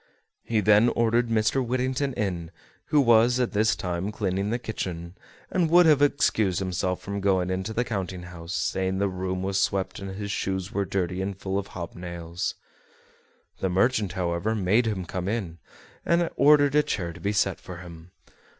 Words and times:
He 0.41 0.61
then 0.61 0.89
ordered 0.89 1.27
Mr. 1.29 1.63
Whittington 1.63 2.13
in, 2.15 2.49
who 2.85 2.99
was 2.99 3.39
at 3.39 3.51
this 3.53 3.75
time 3.75 4.11
cleaning 4.11 4.49
the 4.49 4.57
kitchen 4.57 5.15
and 5.51 5.69
would 5.69 5.85
have 5.85 6.01
excused 6.01 6.57
himself 6.57 7.03
from 7.03 7.21
going 7.21 7.51
into 7.51 7.71
the 7.71 7.83
counting 7.83 8.23
house, 8.23 8.55
saying 8.55 8.97
the 8.97 9.07
room 9.07 9.43
was 9.43 9.61
swept 9.61 9.99
and 9.99 10.15
his 10.15 10.31
shoes 10.31 10.71
were 10.71 10.85
dirty 10.85 11.21
and 11.21 11.37
full 11.37 11.59
of 11.59 11.67
hob 11.67 11.93
nails. 11.93 12.55
The 13.59 13.69
merchant, 13.69 14.13
however, 14.13 14.55
made 14.55 14.87
him 14.87 15.05
come 15.05 15.27
in, 15.27 15.59
and 16.03 16.31
ordered 16.35 16.73
a 16.73 16.81
chair 16.81 17.13
to 17.13 17.19
be 17.19 17.31
set 17.31 17.59
for 17.59 17.77
him. 17.77 18.09